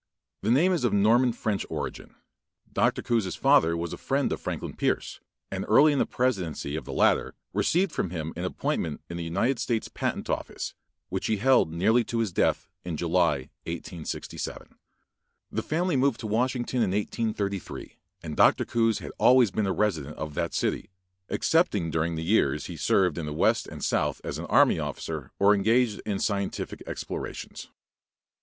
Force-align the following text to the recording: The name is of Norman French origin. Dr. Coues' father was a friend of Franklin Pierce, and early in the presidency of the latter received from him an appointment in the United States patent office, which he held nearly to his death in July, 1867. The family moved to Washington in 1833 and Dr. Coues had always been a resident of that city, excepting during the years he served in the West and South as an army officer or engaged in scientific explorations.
The 0.41 0.49
name 0.49 0.73
is 0.73 0.83
of 0.83 0.93
Norman 0.93 1.31
French 1.31 1.63
origin. 1.69 2.15
Dr. 2.73 3.03
Coues' 3.03 3.35
father 3.35 3.77
was 3.77 3.93
a 3.93 3.97
friend 3.99 4.31
of 4.31 4.41
Franklin 4.41 4.75
Pierce, 4.75 5.19
and 5.51 5.63
early 5.67 5.93
in 5.93 5.99
the 5.99 6.07
presidency 6.07 6.75
of 6.75 6.85
the 6.85 6.91
latter 6.91 7.35
received 7.53 7.91
from 7.91 8.09
him 8.09 8.33
an 8.35 8.43
appointment 8.43 9.01
in 9.11 9.17
the 9.17 9.23
United 9.23 9.59
States 9.59 9.89
patent 9.89 10.27
office, 10.27 10.73
which 11.09 11.27
he 11.27 11.37
held 11.37 11.71
nearly 11.71 12.03
to 12.05 12.17
his 12.17 12.33
death 12.33 12.67
in 12.83 12.97
July, 12.97 13.51
1867. 13.67 14.73
The 15.51 15.61
family 15.61 15.95
moved 15.95 16.19
to 16.21 16.25
Washington 16.25 16.77
in 16.81 16.89
1833 16.93 17.99
and 18.23 18.35
Dr. 18.35 18.65
Coues 18.65 18.97
had 18.97 19.11
always 19.19 19.51
been 19.51 19.67
a 19.67 19.71
resident 19.71 20.17
of 20.17 20.33
that 20.33 20.55
city, 20.55 20.89
excepting 21.29 21.91
during 21.91 22.15
the 22.15 22.23
years 22.23 22.65
he 22.65 22.75
served 22.75 23.19
in 23.19 23.27
the 23.27 23.33
West 23.33 23.67
and 23.67 23.83
South 23.83 24.19
as 24.23 24.39
an 24.39 24.45
army 24.47 24.79
officer 24.79 25.31
or 25.37 25.53
engaged 25.53 26.01
in 26.07 26.17
scientific 26.17 26.81
explorations. 26.87 27.67